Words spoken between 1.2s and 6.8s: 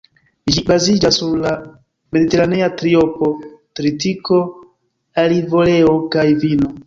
sur la ""mediteranea triopo"": tritiko, olivoleo kaj vino.